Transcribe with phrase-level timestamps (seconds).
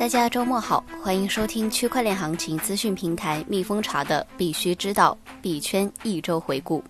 [0.00, 6.82] 大家周末好，欢迎收听区块链行情资讯平台蜜蜂茶的必须知道币圈一周回顾。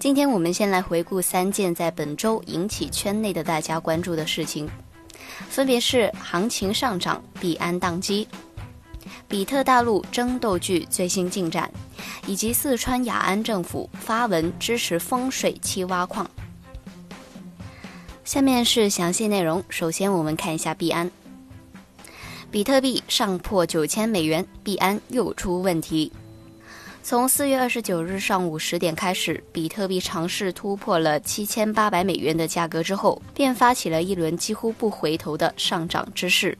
[0.00, 4.68] 今天我们先来回顾三件在本周引起圈内的大家关注的事情，
[5.48, 8.26] 分别是行情上涨、币安宕机、
[9.28, 11.70] 比特大陆争斗剧最新进展，
[12.26, 16.28] 以及四川雅安政府发文支持风水期挖矿。
[18.24, 19.62] 下面是详细内容。
[19.68, 21.08] 首先，我们看一下币安。
[22.54, 26.12] 比特币上破九千美元，币安又出问题。
[27.02, 36.56] 从四月二十九日上午十点开始，比特币尝试突破了七千八百美元的价格之后，便发起了一轮几乎不回头的上涨之势。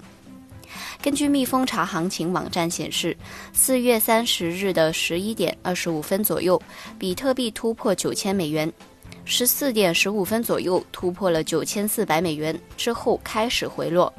[1.01, 3.17] 根据蜜蜂查行情网站显示，
[3.53, 6.61] 四月三十日的十一点二十五分左右，
[6.99, 8.69] 比特币突破九千美元。
[9.25, 14.13] 十四点十五分左右突破了九千四百美元之后开始回落，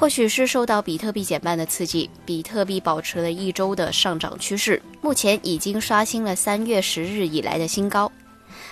[0.00, 8.10] 或许是受到比特币减半的刺激，比特币保持了一周的上涨趋势，目前已经刷新了三月十日以来的新高。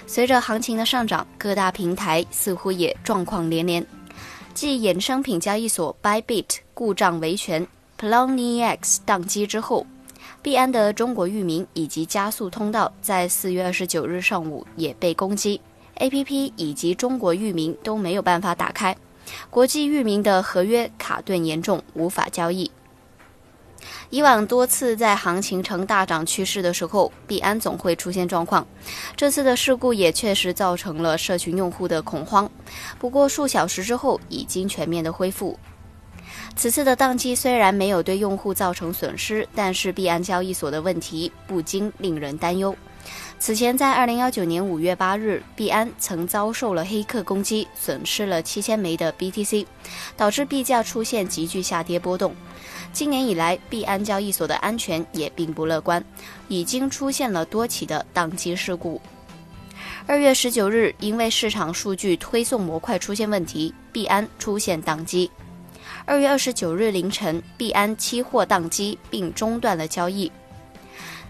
[0.06, 3.86] 随着行情的上涨，各大平台似乎也状况连连，
[4.54, 7.66] 继衍生品交易所 Bybit 故障维权
[8.00, 9.86] ，Poloniex 宕机之后。
[10.40, 15.60] 币安的中国域名以及加速通道在四月二十九日上午也被攻击
[15.98, 18.96] ，APP 以及中国域名都没有办法打开，
[19.50, 22.70] 国际域名的合约卡顿严重，无法交易。
[24.10, 28.66] 以往多次在行情呈大涨趋势的时候，币安总会出现状况，
[29.14, 32.50] 这次的事故也确实造成了社群用户的恐慌，
[32.98, 35.58] 不过数小时之后已经全面的恢复。
[36.56, 42.74] 此次的宕机虽然没有对用户造成损失，但是币安交易所的问题不禁令人担忧。
[43.38, 49.64] 此前在二零幺九年五月八日，币安曾遭受了黑客攻击，损失了七千枚的 BTC，
[50.16, 52.34] 导致币价出现急剧下跌波动。
[52.92, 56.04] 今年以来，币安交易所的安全也并不乐观，
[56.48, 59.00] 已经出现了多起的宕机事故。
[60.06, 65.30] 二月十九日，因为市场数据推送模块出现问题，币安出现宕机。
[66.06, 70.32] 二月二十九日凌晨，币安期货宕机并中断了交易。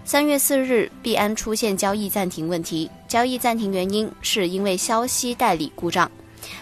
[0.08, 6.10] 三月四日，币安出现交易暂停问题，交易暂停原因是因为消息代理故障。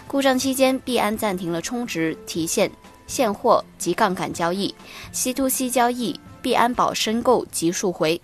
[0.05, 2.69] 故障期间，币安暂停了充值、提现、
[3.07, 4.75] 现货及杠杆交易、
[5.13, 8.21] C to C 交易、币安宝申购及赎回，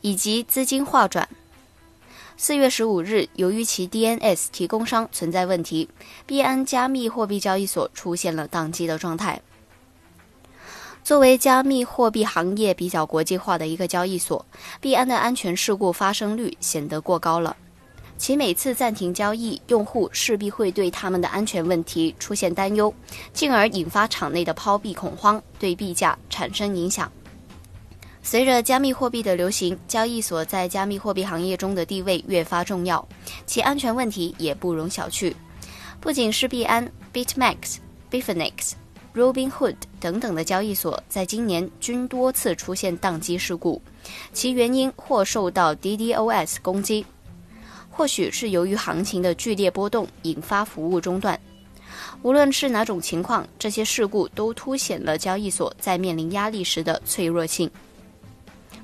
[0.00, 1.28] 以及资金划转。
[2.36, 5.88] 四月十五日，由于其 DNS 提供商存在问题，
[6.26, 9.40] 币安加密货币交易所出现了宕机的状态。
[11.08, 14.44] 作为加密货币行业比较国际化的一个交易所，
[14.78, 17.56] 币安的安全事故发生率显得过高了。
[18.18, 22.92] 其每次暂停交易，用户势必会对他们的安全问题出现担忧，
[23.32, 27.10] 进而引发场内的抛币恐慌，对币价产生影响。
[28.22, 33.02] 随着加密货币的流行，交易所在加密货币行业中的地位越发重要，
[33.46, 35.32] 其安全问题也不容小觑。
[36.02, 37.76] 不仅是币安、BitMax、
[38.10, 38.72] Bifinex、
[39.18, 43.82] Robinhood 等等的交易所，在今年均多次出现宕机事故，
[44.32, 47.04] 其原因或受到 DDoS 攻击，
[47.90, 51.38] 或许是由于行情的剧烈波动引发服务中断。
[52.22, 57.68] 无论是哪种情况，这些事故都凸显了交易所在面临压力时的脆弱性。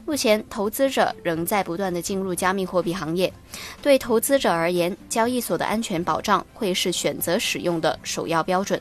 [0.05, 3.33] 目前，投资者仍在不断的进入加密货币行业。
[3.81, 8.81] 对投资者而言，交易所的安全保障会是选择使用的首要标准。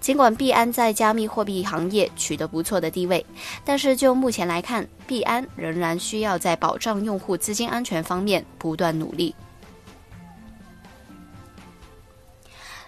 [0.00, 3.24] 尽管币安在加密货币行业取得不错的地位，
[3.64, 9.34] 但是就目前来看，币安仍然需要在保障用户资金安全方面不断努力。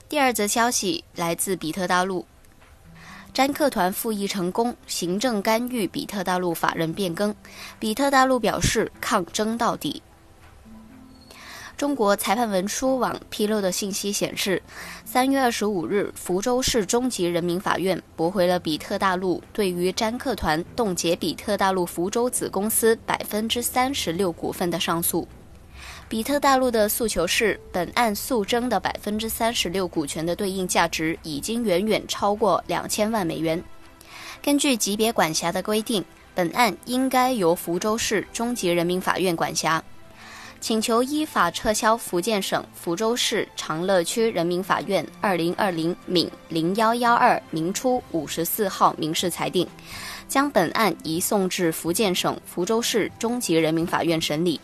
[0.09, 2.25] 第二则消息来自比特大陆。
[3.33, 7.35] 詹克团复议成功，行政干预比特大陆法人变更。
[7.81, 10.01] 比特大陆表示抗争到底。
[11.77, 14.63] 中国裁判文书网披露的信息显示，
[15.05, 25.27] 三月二十五日，福州市中级人民法院驳回了比特大陆对于詹克团冻结比特大陆福州子公司百分之三十六股份的上诉。
[26.09, 33.63] 比特大陆的诉求是，本案诉争的百分之三十六股权的对应价值已经远远超过两千万美元。
[34.41, 36.05] 根据级别管辖的规定，
[36.37, 39.83] 本案应该由福州市中级人民法院管辖。
[40.65, 49.69] 请求依法撤销福建省福州市长乐区人民法院二零二零闽零幺幺二明初五十四号民事裁定，
[50.27, 54.59] 将本案移送至福建省福州市中级人民法院审理。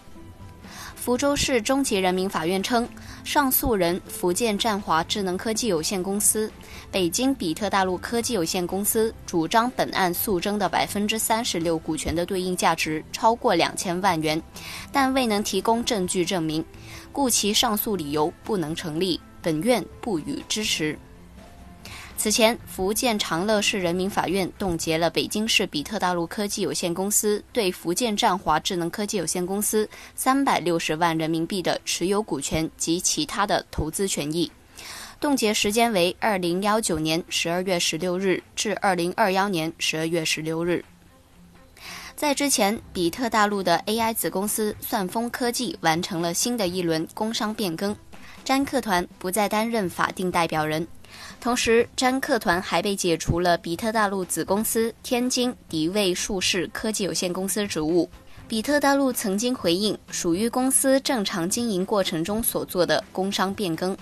[0.96, 2.88] 福州市中级人民法院称，
[3.24, 6.50] 上诉人福建占华智能科技有限公司、
[6.90, 14.42] 北京比特大陆科技有限公司主张本案诉争的百分之三十六股权的对应价值超过两千万元，
[14.90, 16.64] 但未能提供证据证明，
[17.12, 20.98] 故其上诉理由不能成立，本院不予支持。
[22.22, 34.52] 此前，福建长乐市人民法院冻结了北京市比特大陆科技有限公司对福建占华智能科技有限公司三百六十万人民币的持有股权及其他的投资权益，
[35.18, 40.84] 冻结时间为二零幺九年十二月十六日至二零二幺年十二月十六日。
[42.14, 47.96] 在之前，比特大陆的 AI 子公司算风科技完成了新的一轮工商变更，
[48.44, 50.86] 詹克团不再担任法定代表人。
[51.40, 58.08] 同时，詹克团还被解除了比特大陆子公司天津迪卫数视科技有限公司职务。
[58.46, 63.96] 比特大陆曾经回应，属于公司正常经营过程中所做的工商变更。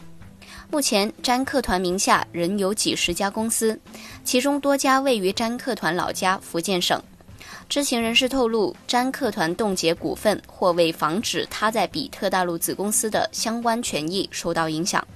[0.70, 3.78] 目前，詹克团名下仍有几十家公司，
[4.24, 7.02] 其中多家位于詹克团老家福建省。
[7.68, 15.06] 知情人士透露，詹克团冻结股份，或为防止他在比特大陆子公司的相关权益受到影响。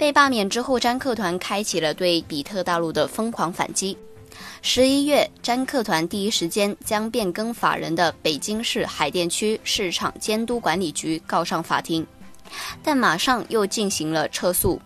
[0.00, 3.94] 被罢免之后，詹克团开启了对比特大陆的疯狂反击。
[4.62, 12.06] 十一月，詹克团第一时间将变更法人的北京市海淀区市场监督管理局告上法庭，
[12.82, 14.80] 但马上又进行了撤诉。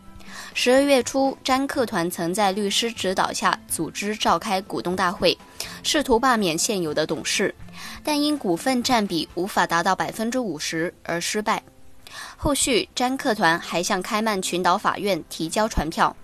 [0.52, 5.38] 十二月初，詹克团曾在律师指导下组织召开股东大会，
[5.84, 7.54] 试图罢免现有的董事，
[8.02, 11.62] 但因股份占比无法达到百分之五十而失败。
[12.36, 16.16] 后续，詹克团还向开曼群岛法院提交传票，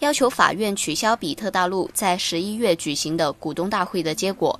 [0.00, 4.58] 要求法院取消比特大陆在十一月举行的股东大会的结果。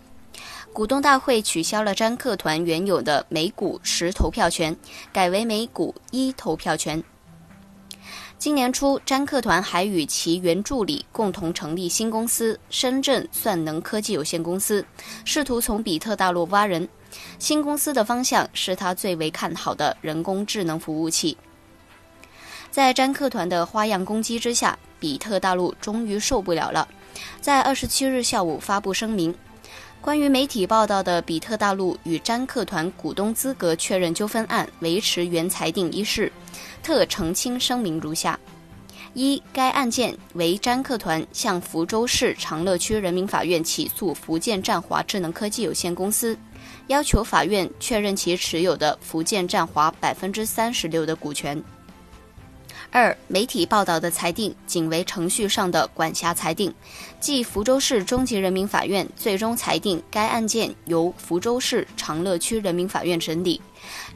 [0.73, 4.77] 股东大会取消了詹克团原有的每股十投票权，
[5.13, 7.03] 改为每股一投票权。
[8.39, 14.85] 今年初，詹克团还与其原助理共同成立新公司——深圳算能科技有限公司，
[15.25, 16.89] 试图从比特大陆挖人。
[17.39, 21.37] 新公司的方向是他最为看好的人工智能服务器。
[22.71, 26.87] 在詹克团的花样攻击之下，比特大陆终于受不了了，
[27.41, 29.35] 在二十七日下午发布声明，
[30.01, 36.31] 关于媒体报道的比特大陆与詹克团股东资格确认纠纷案维持原裁定一事，
[36.83, 38.39] 特澄清声明如下：
[39.15, 46.39] 一、该案件为詹克团向福州市长乐区人民法院起诉福建占华智能科技有限公司。
[46.89, 51.63] 要求法院确认其持有的福建占华百分之三十六的股权。
[52.91, 56.73] 二、媒体报道的裁定仅为程序上的管辖裁定，
[57.21, 63.61] 即福州市中级人民法院最终裁定该案件由福州市长乐区人民法院审理。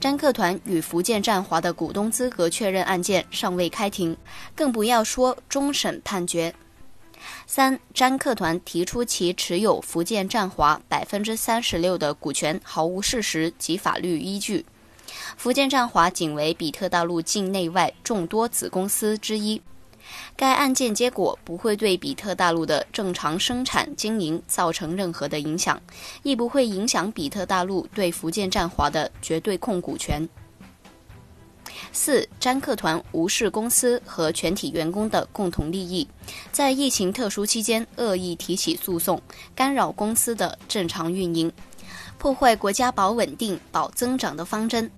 [0.00, 4.16] 詹克团与福建占华的股东资格确认案件尚未开庭，
[4.56, 6.54] 更不要说终审判决。
[7.46, 14.64] 三，詹克团提出其持有福建占华百分之三十六的股权毫无事实及法律依据。
[15.36, 19.60] 福建占华仅为比特大陆境内外众多子公司之一。
[20.36, 25.80] 该案件结果不会对比特大陆的正常生产经营造成任何的影响，
[26.22, 30.28] 亦不会影响比特大陆对福建占华的绝对控股权。
[31.90, 36.06] 四，詹克团无视公司和全体员工的共同利益，
[36.52, 39.20] 在疫情特殊期间恶意提起诉讼，
[39.54, 41.50] 干扰公司的正常运营，
[42.18, 44.90] 破坏国家保稳定、保增长的方针。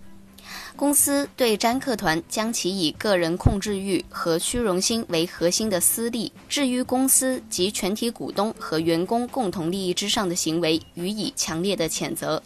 [0.77, 12.43] 公司对詹克团将其以个人控制欲和虚荣心为核心的私利置于公司及全体股东和员工共同利益之上的行为予以强烈的谴责，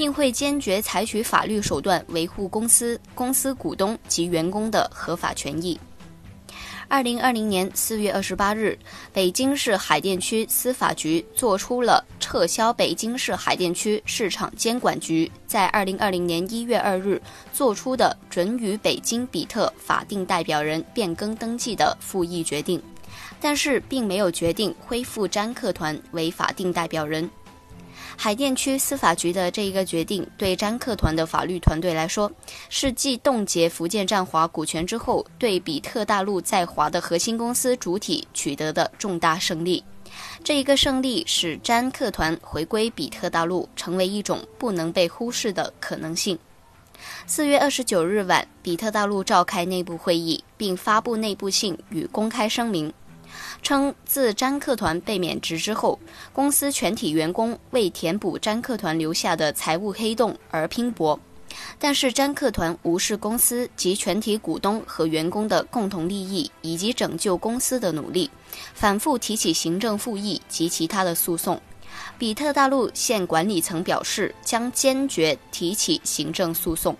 [0.00, 5.78] 并会坚决采取法律手段维护公司、公司股东及员工的合法权益。
[6.88, 8.78] 二零二零年四月二十八日，
[9.12, 17.20] 北京市海淀区司法局作出了撤销北京市海淀区市场监管局在二零二零年一月二日
[17.52, 22.82] 作出的准予北京比特法定代表人变更登记的复议决定，
[23.38, 27.30] 但是并没有决定恢复詹克团为法定代表人。
[28.22, 32.30] 海淀区司法局的这一个决定，对詹克团的法律团队来说，
[32.68, 39.82] 是继冻结福建占华股权之后，对比特大陆在华的核心公司主体取得的重大胜利。
[40.44, 46.38] 这一个胜利使詹克团回归比特大陆成为一种不能被忽视的可能性。
[47.26, 52.92] 四月二十九日晚，比特大陆召开内部会议，并发布内部信与公开声明。
[53.62, 55.98] 称，自詹克团被免职之后，
[56.32, 61.18] 公司全体员工为填补詹克团留下的财务黑洞而拼搏。
[61.78, 68.30] 但是詹克团无视公司及全体股东和员工的共同利益以及拯救公司的努力，
[68.72, 71.60] 反复提起行政复议及其他的诉讼。
[72.16, 76.96] 比特大陆现管理层表示将坚决提起行政诉讼。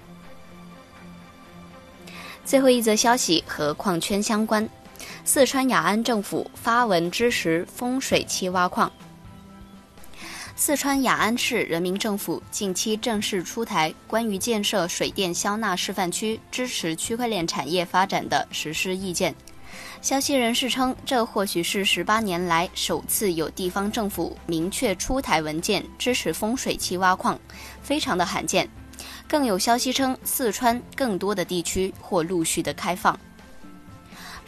[2.45, 4.69] 最后一则消息和矿圈相关，
[5.25, 8.90] 四川雅安政府发文支持丰水期挖矿。
[10.57, 19.35] 四川雅安市人民政府近期正式出台关于建设水电消纳示范区、支持区块链产业发展的实施意见。
[20.02, 27.38] 消息人士称，这或许是十八年来首次有地方政府明确出台文件支持丰水期挖矿，
[27.80, 28.69] 非常的罕见。
[29.26, 33.19] 更有消息称，四川更多的地区或陆续的开放。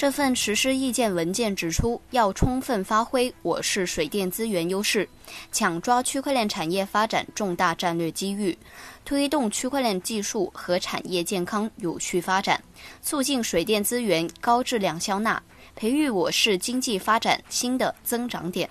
[0.02, 5.08] 这份实施意见文件指出，要充分发挥我市水电资源优势，
[5.52, 8.58] 抢抓区块链产业发展重大战略机遇，
[9.04, 12.60] 推动区块链技术和产业健康有序发展，
[13.00, 15.40] 促进水电资源高质量消纳，
[15.76, 18.68] 培育我市经济发展新的增长点。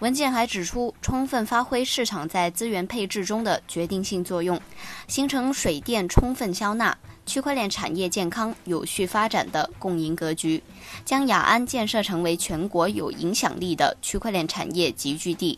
[0.00, 4.60] 文件还指出，充分发挥市场在资源配置中的决定性作用，
[5.06, 6.98] 形成水电充分消纳。
[7.30, 10.60] 区块链产业健康有序发展的共赢格局，
[11.04, 15.56] 将雅安建设成为全国有影响力的区块链产业集聚地。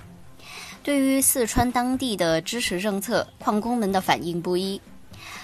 [0.83, 4.79] 对于四川当地的支持政策，矿工们的反应不一。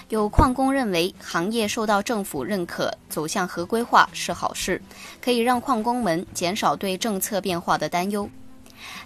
[0.09, 4.79] 有矿工认为，行业受到政府认可，走向合规化是好事，
[5.19, 8.29] 可以让矿工们减少对政策变化的担忧。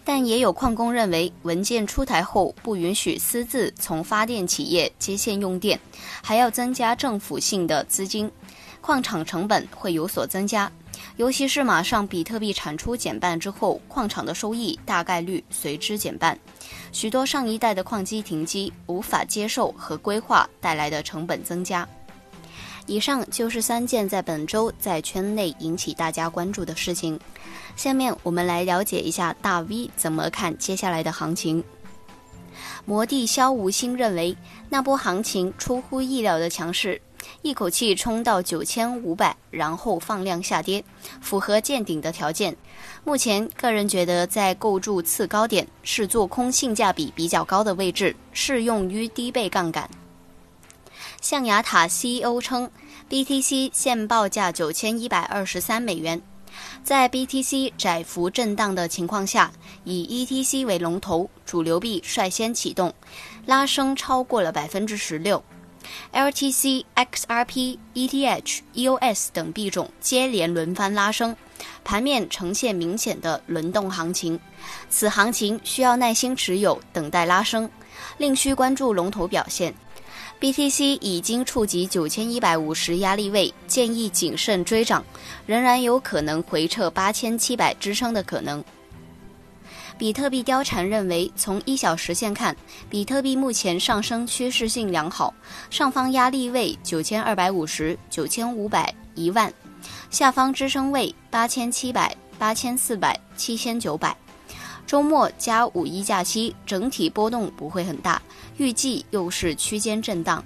[0.04, 5.80] 但也有矿工认为，文件出台后不允许私自从发电企业接线用电，
[6.22, 8.32] 还要增加政府性的资金，
[8.82, 10.72] 矿场成本会有所增加。
[11.18, 16.38] 尤其是马上比特币产出减半之后，矿场的收益大概率随之减半。
[16.92, 21.88] 许多上一代的矿机停机，无法接受和规划带来的成本增加。
[22.86, 27.20] 以上就是三件在本周在圈内引起大家关注的事情。
[27.76, 31.64] 下面我们来了解一下大 V 怎么看接下来的行情。
[32.86, 34.36] 魔帝萧无心认为，
[34.70, 37.02] 那波行情出乎意料的强势，
[37.42, 40.84] 一口气冲到九千五百，然后放量下跌，
[41.22, 42.56] 符合见顶的条件。
[43.06, 49.90] 目前个人觉得，在构筑次高点是做空性价比比较高的位置，适用于低倍杠杆。
[51.24, 52.70] 象牙塔 CEO 称
[53.10, 56.22] ，BTC 现报价九千一百二十三美元。
[56.84, 59.50] 在 BTC 窄幅震荡的情况下，
[59.86, 62.94] 以 ETC 为龙头，主流币率先启动，
[63.46, 65.42] 拉升超过了百分之十六。
[66.12, 71.34] LTC、XRP、ETH、EOS 等币种接连轮番拉升，
[71.86, 74.38] 盘面呈现明显的轮动行情。
[74.90, 77.70] 此行情需要耐心持有，等待拉升，
[78.18, 79.74] 另需关注龙头表现。
[80.44, 85.02] BTC 已经触及九千一百五十压力位，建议谨慎追涨，
[85.46, 88.62] 仍然有可能回撤八千七百支撑的可能。
[89.98, 92.54] 比特币貂蝉认为，从一小时线看，
[92.90, 95.34] 比特币目前上升趋势性良好，
[95.70, 99.50] 上方压力位九千二百五十九千五百一万，
[100.10, 104.14] 下方支撑位八千七百八千四百七千九百。
[104.86, 108.22] 周末加五一假期，整体波动不会很大，
[108.58, 110.44] 预计又是区间震荡。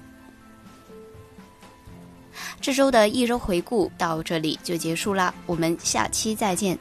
[2.61, 6.77] 这周的一周回顾到这里就结束啦，我们下期再见。